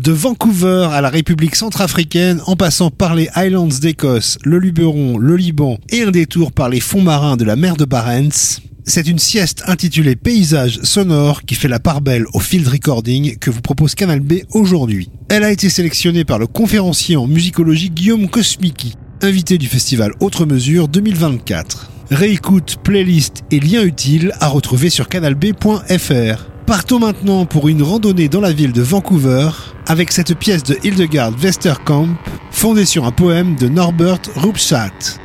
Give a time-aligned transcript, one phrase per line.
[0.00, 5.36] De Vancouver à la République centrafricaine, en passant par les Highlands d'Écosse, le Luberon, le
[5.36, 9.18] Liban et un détour par les fonds marins de la mer de Barents, c'est une
[9.18, 13.94] sieste intitulée Paysage sonore qui fait la part belle au field recording que vous propose
[13.94, 15.10] Canal B aujourd'hui.
[15.28, 20.46] Elle a été sélectionnée par le conférencier en musicologie Guillaume Kosmiki, invité du festival Autre
[20.46, 21.90] Mesure 2024.
[22.10, 26.50] Réécoute, playlist et liens utiles à retrouver sur canalb.fr.
[26.70, 29.50] Partons maintenant pour une randonnée dans la ville de Vancouver
[29.88, 32.10] avec cette pièce de Hildegard Westerkamp
[32.52, 35.18] fondée sur un poème de Norbert Rupsat.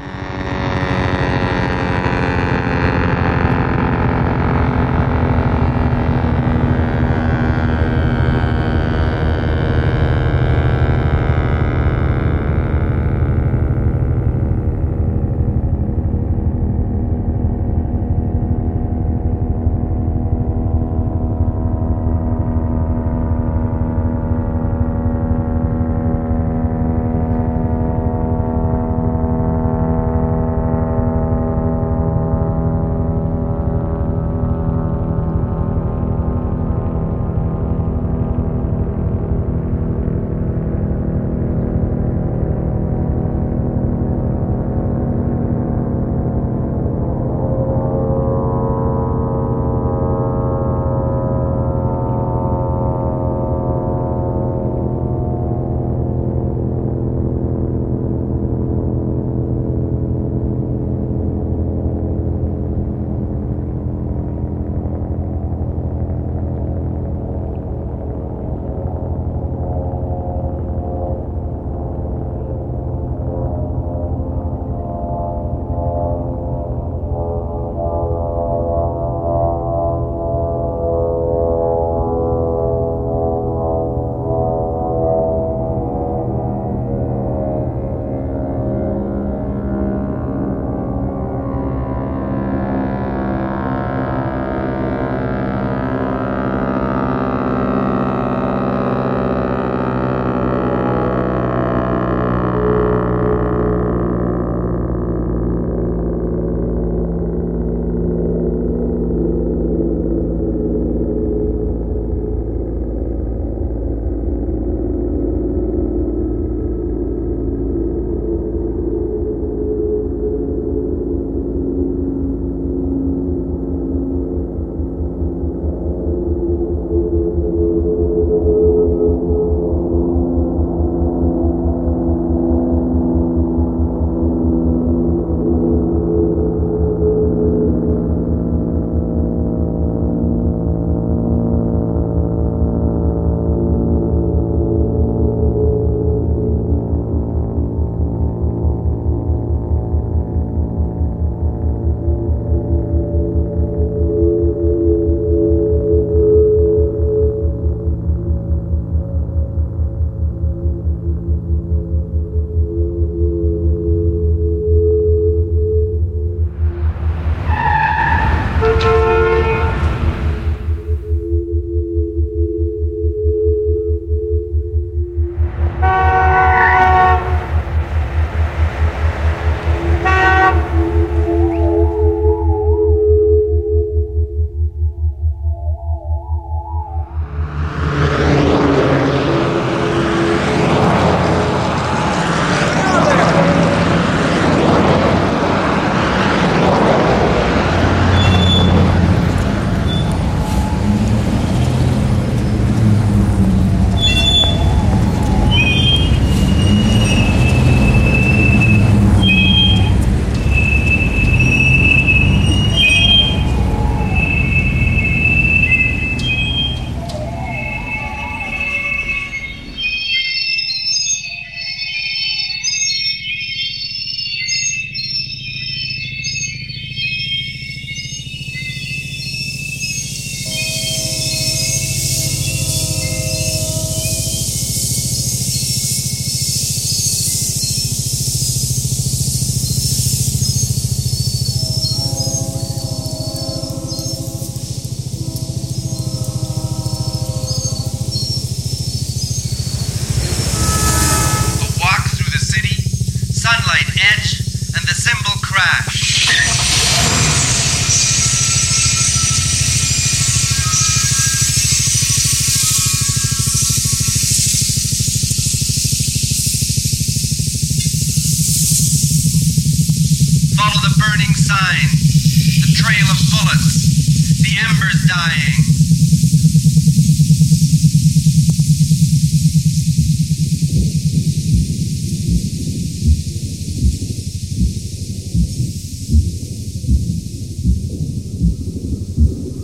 [274.58, 275.54] Embers dying.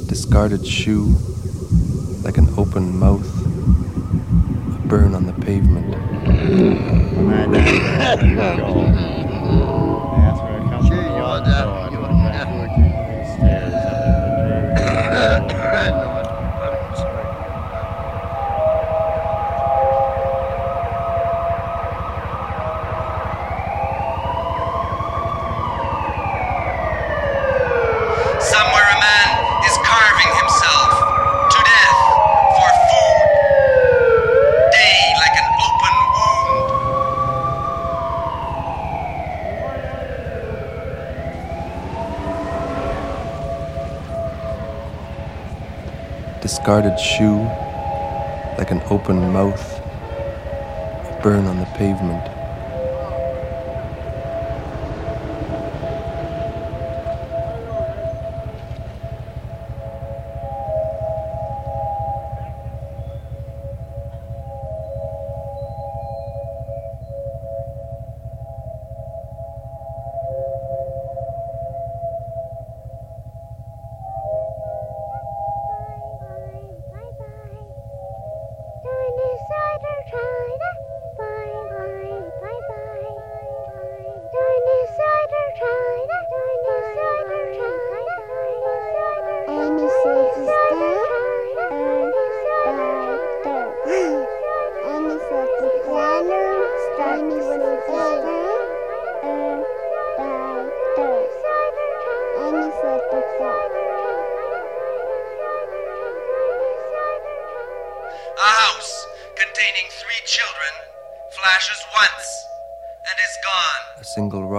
[0.08, 1.16] Discarded shoe,
[2.24, 3.28] like an open mouth,
[4.76, 5.92] a burn on the pavement.
[46.72, 47.44] Discarded shoe,
[48.58, 49.82] like an open mouth,
[51.22, 52.31] burn on the pavement.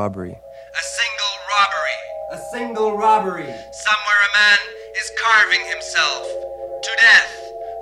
[0.02, 0.34] Robbery.
[0.34, 1.98] A single robbery.
[2.32, 3.50] A single robbery.
[3.86, 4.58] Somewhere a man
[5.00, 6.26] is carving himself
[6.82, 7.32] to death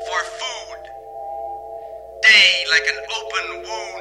[0.07, 0.83] for food.
[2.21, 4.00] Day like an open wound.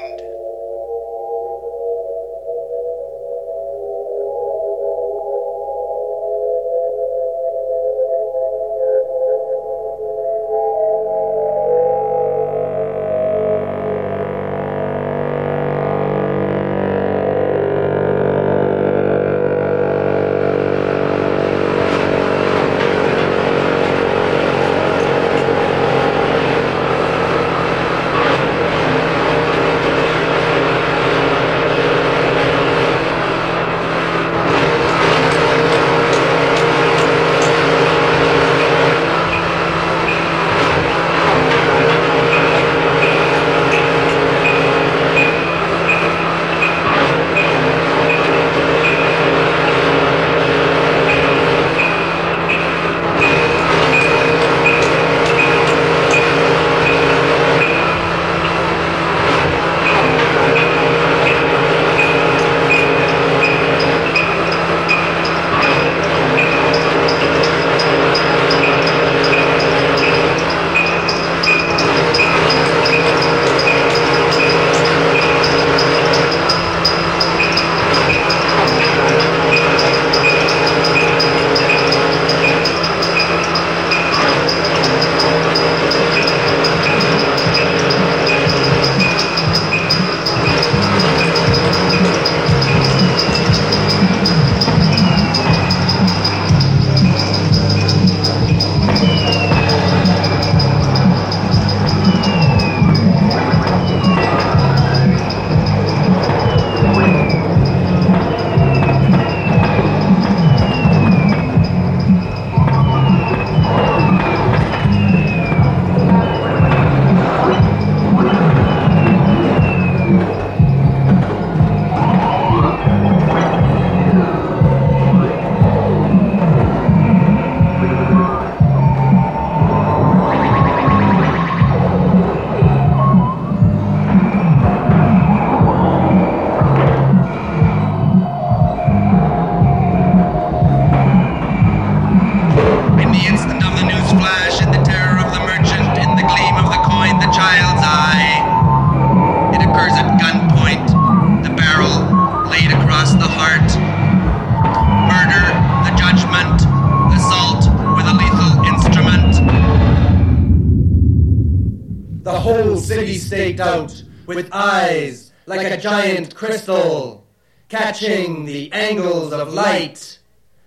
[163.60, 167.26] Out, with eyes like a giant crystal,
[167.68, 170.20] catching the angles of light.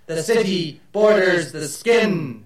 [0.07, 2.45] The city borders the skin.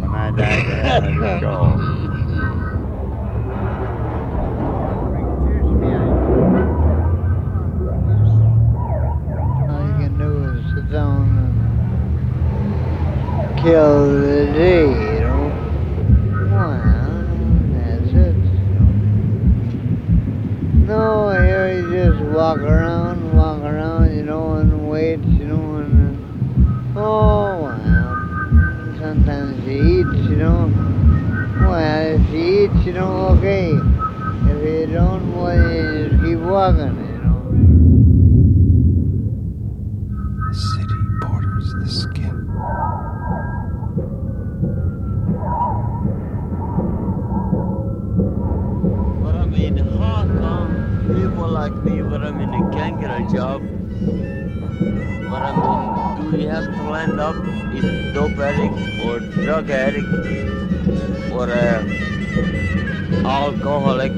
[0.00, 1.80] when I die, I let go.
[9.68, 11.88] All you can do is sit down and
[13.58, 15.52] kill the day, you know.
[16.50, 16.72] Well,
[17.72, 19.14] that's it, you know.
[20.86, 26.96] No, here you just walk around, walk around, you know, and wait, you know, and
[26.96, 28.98] oh well.
[28.98, 30.66] Sometimes you eat, you know.
[31.60, 33.70] Well, if you eat, you know, okay.
[34.50, 36.93] If you don't, well, you just keep walking,
[53.14, 53.62] a job?
[55.32, 60.08] I do we have to land up in dope addict or drug addict
[61.30, 61.84] or a
[63.24, 64.12] alcoholic?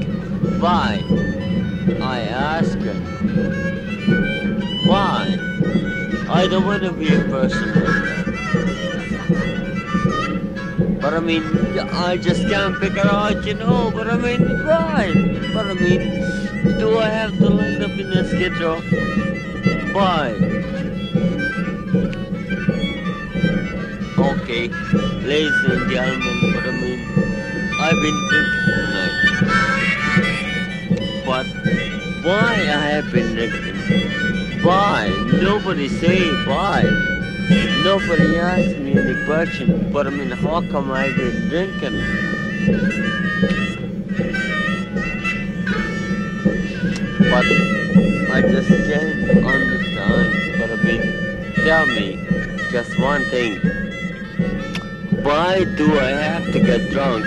[0.59, 1.03] Why?
[2.01, 2.77] I ask.
[4.87, 5.37] Why?
[6.29, 8.27] I don't want to be a person like that.
[11.01, 11.43] But I mean,
[11.91, 13.91] I just can't figure out, you know.
[13.93, 15.13] But I mean, why?
[15.53, 16.46] But I mean,
[16.77, 18.81] do I have to land up in a schedule?
[19.93, 20.33] Why?
[24.17, 24.67] Okay,
[25.25, 26.99] ladies and gentlemen, but I mean,
[27.81, 29.15] I've been drinking tonight.
[31.25, 31.45] But
[32.23, 33.77] why I have been drinking?
[34.63, 35.09] Why?
[35.41, 36.83] Nobody say why.
[37.83, 41.97] Nobody asked me any question, but I mean, how come I've been drinking?
[47.37, 47.45] But
[48.33, 50.57] I just can't understand.
[50.57, 52.17] But I mean, tell me
[52.71, 53.59] just one thing.
[55.21, 57.25] Why do I have to get drunk?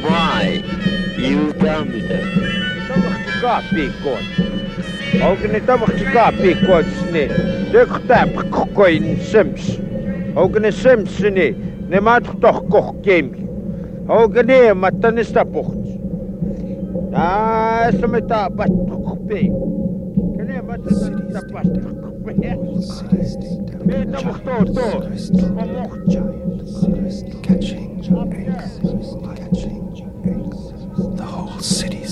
[0.00, 0.64] Why?
[1.18, 2.24] You tell me that.
[2.88, 4.24] Tavakka piikkoon.
[5.20, 7.28] Onko ne tavakka piikkoon ne?
[7.72, 9.80] Döktä pakkoin sems.
[10.34, 11.54] Onko ne sems ne?
[11.88, 13.48] Ne matkutoh kohkeemi.
[14.08, 15.85] Onko ne matta ne stapuht?
[17.18, 19.48] Ah, se me taa pattu kohpei.
[20.36, 22.36] Kene matta ne tapasta kohpei.
[23.86, 24.86] Me tavakto to.
[25.56, 25.90] Mamoh.
[27.42, 28.36] Catching light.
[31.16, 32.04] The whole city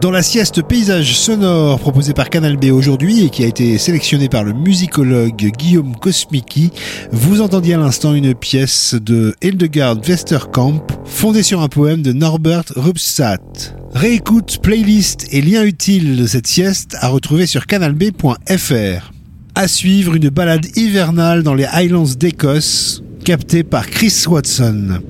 [0.00, 4.28] Dans la sieste paysage sonore proposée par Canal B aujourd'hui et qui a été sélectionnée
[4.28, 6.70] par le musicologue Guillaume Kosmicki,
[7.12, 12.64] vous entendiez à l'instant une pièce de Hildegard Westerkamp fondée sur un poème de Norbert
[12.76, 13.74] Rubstadt.
[13.94, 19.12] Réécoute, playlist et lien utile de cette sieste à retrouver sur canalb.fr.
[19.54, 25.00] À suivre une balade hivernale dans les Highlands d'Écosse, captée par Chris Watson.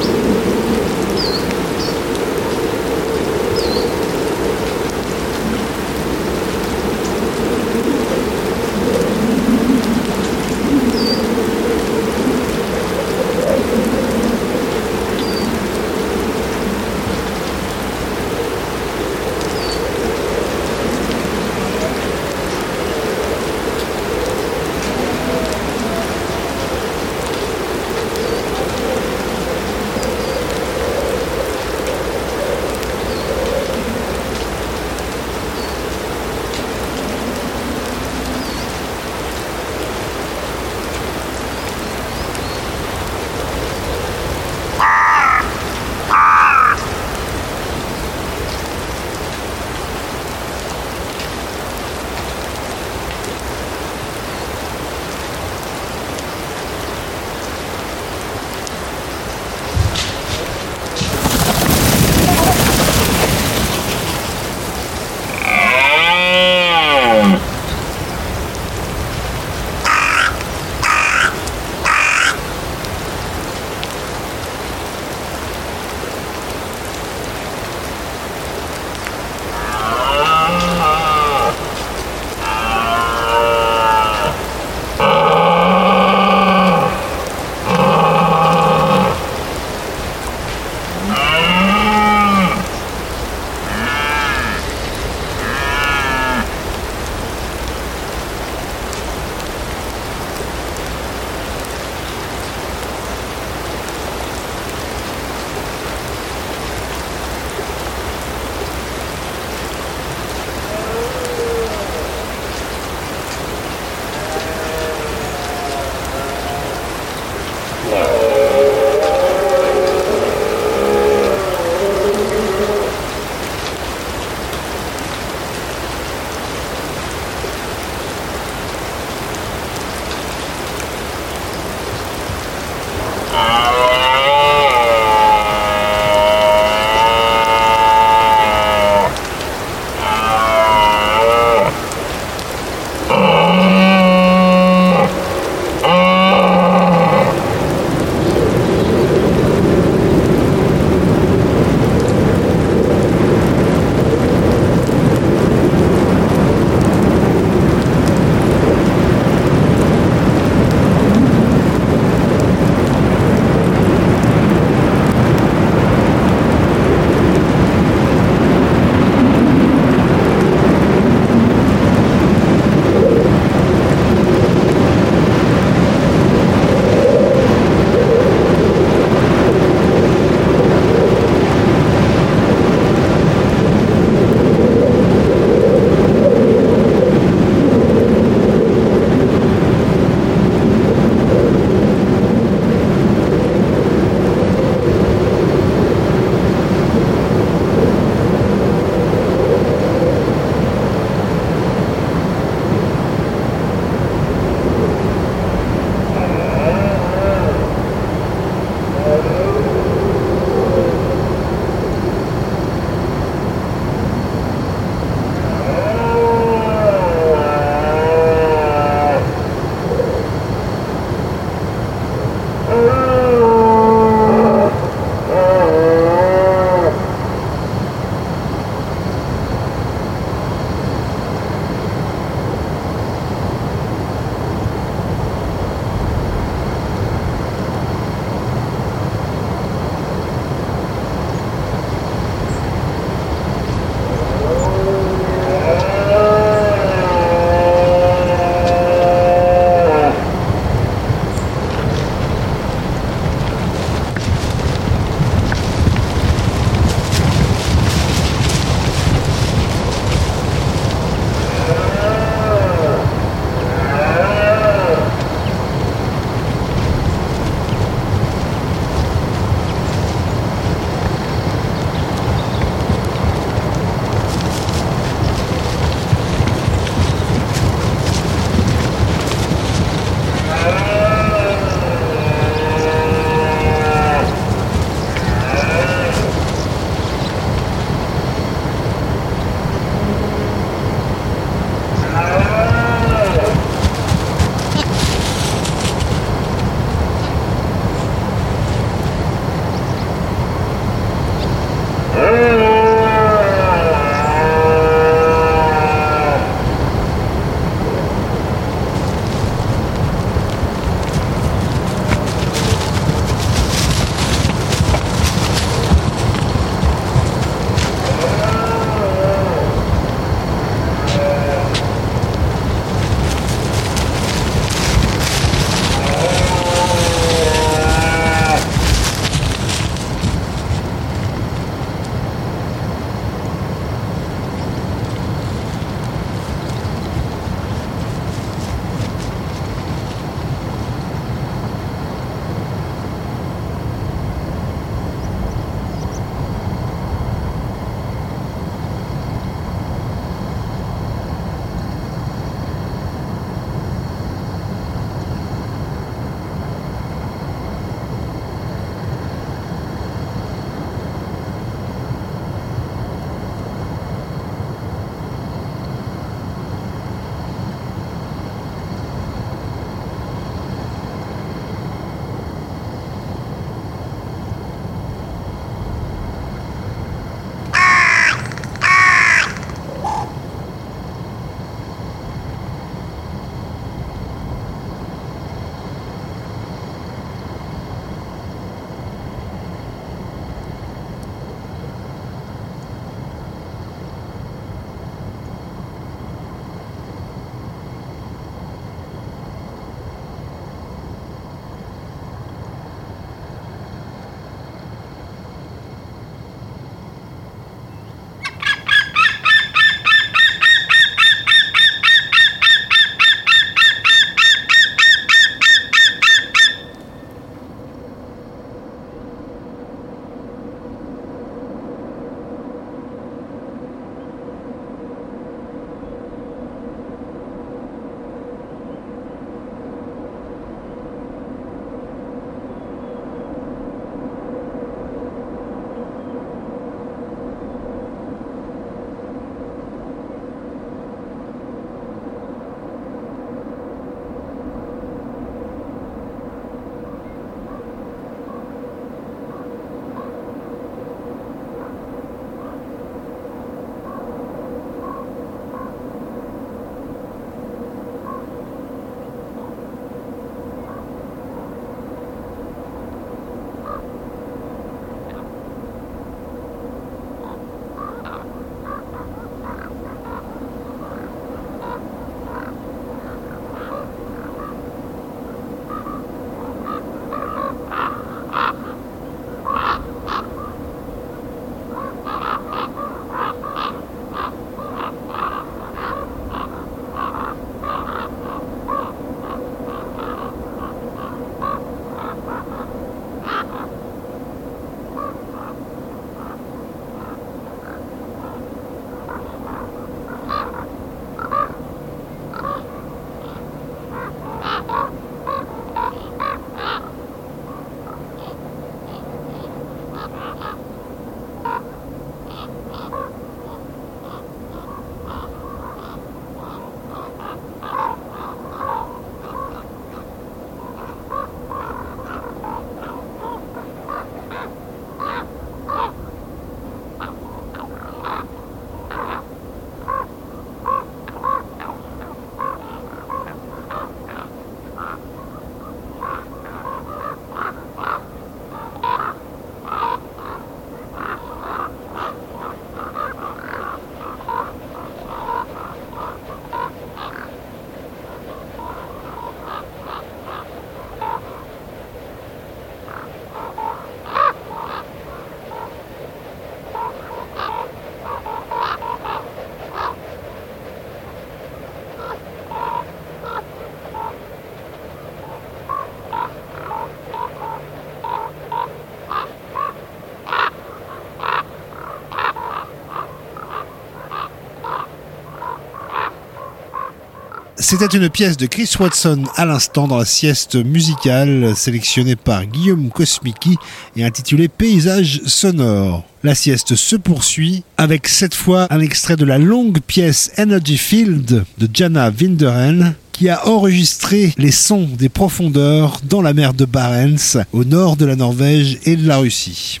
[577.86, 583.10] C'était une pièce de Chris Watson à l'instant dans la sieste musicale sélectionnée par Guillaume
[583.10, 583.76] Kosmicki
[584.16, 586.24] et intitulée Paysage sonore.
[586.42, 591.66] La sieste se poursuit avec cette fois un extrait de la longue pièce Energy Field
[591.76, 597.58] de Jana Winderen qui a enregistré les sons des profondeurs dans la mer de Barents
[597.74, 600.00] au nord de la Norvège et de la Russie.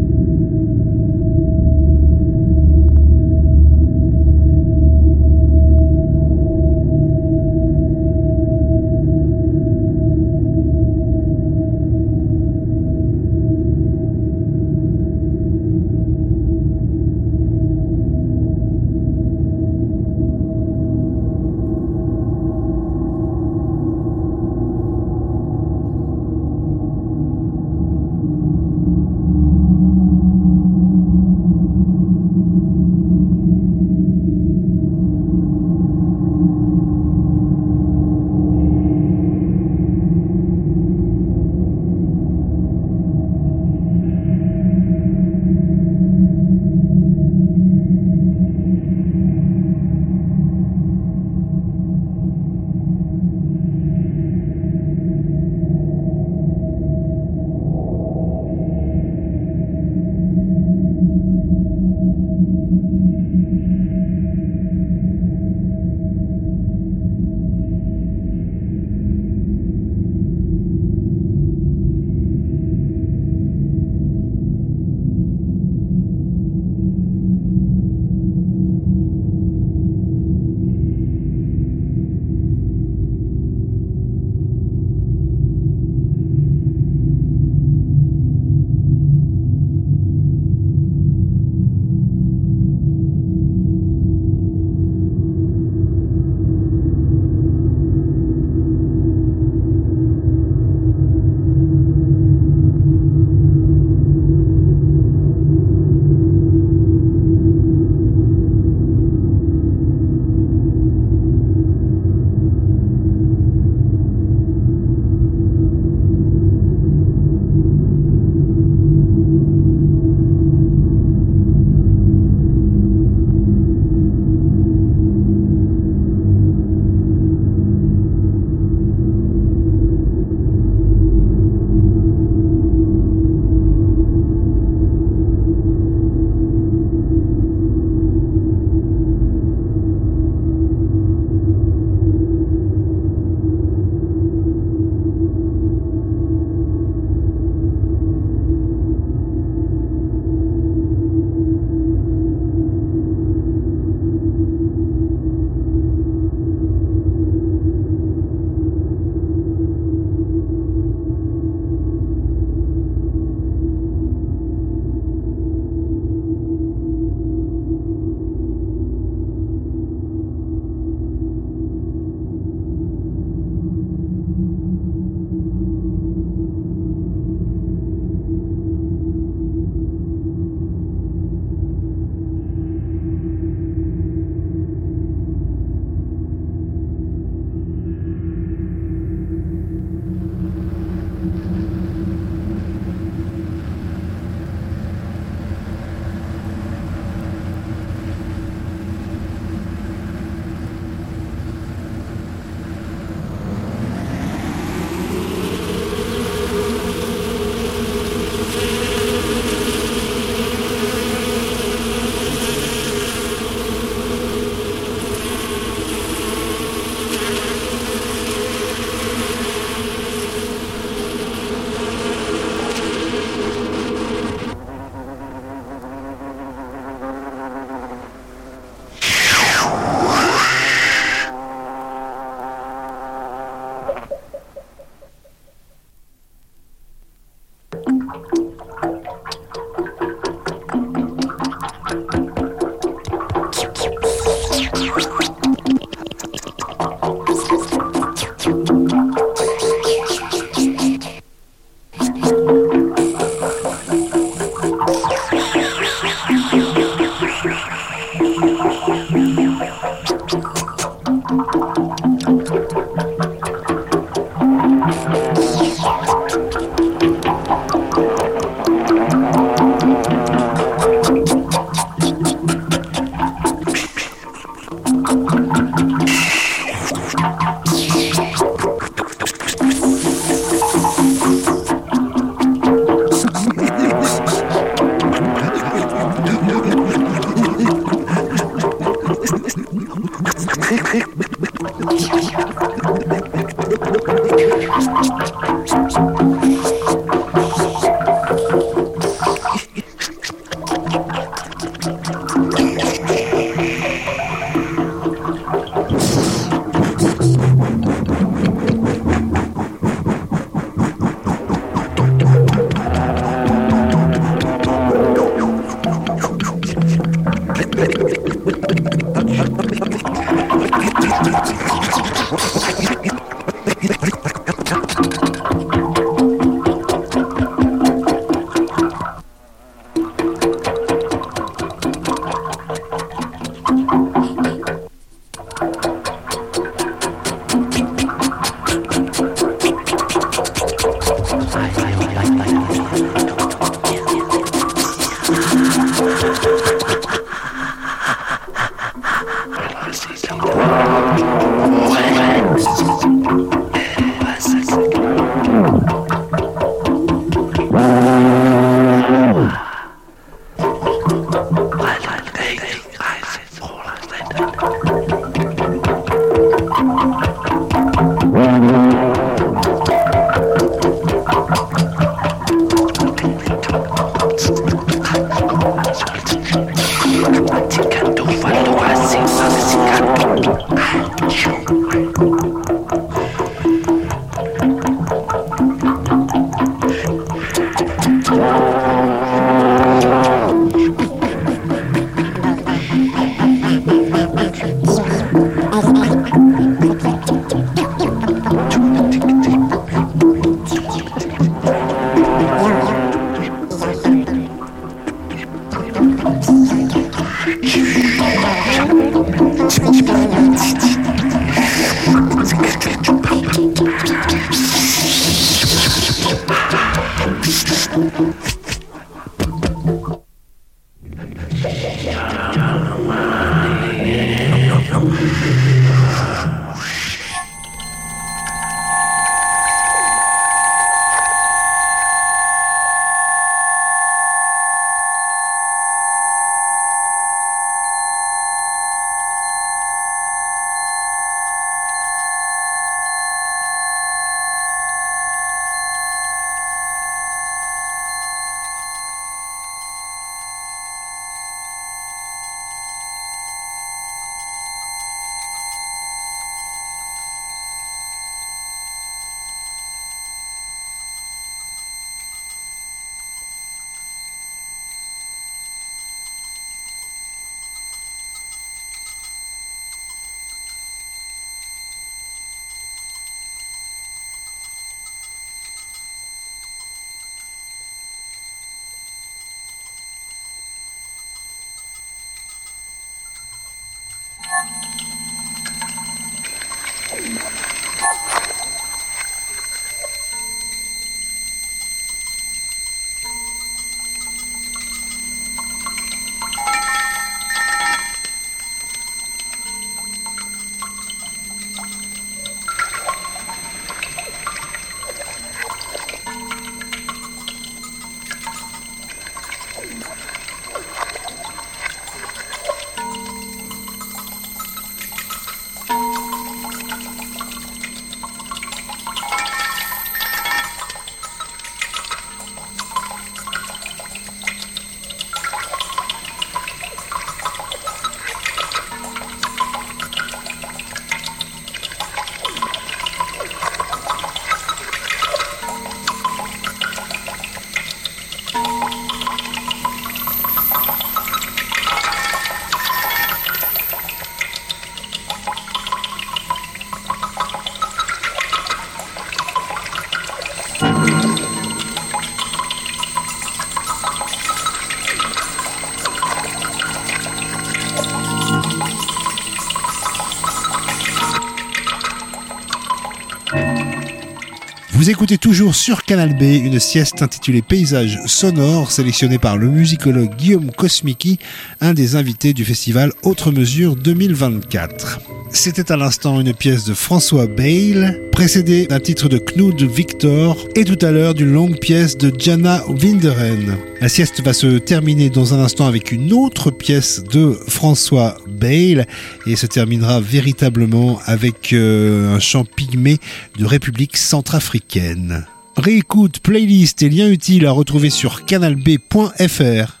[565.01, 570.35] Vous écoutez toujours sur Canal B une sieste intitulée Paysages sonores sélectionnée par le musicologue
[570.35, 571.39] Guillaume Kosmiki,
[571.79, 575.21] un des invités du festival Autre Mesure 2024.
[575.49, 580.85] C'était à l'instant une pièce de François Bale, précédée d'un titre de Knud Victor et
[580.85, 583.77] tout à l'heure d'une longue pièce de Jana Winderen.
[584.01, 589.55] La sieste va se terminer dans un instant avec une autre pièce de François Et
[589.55, 593.17] se terminera véritablement avec euh, un chant pygmée
[593.57, 595.45] de République centrafricaine.
[595.77, 600.00] Réécoute, playlist et liens utiles à retrouver sur canalb.fr.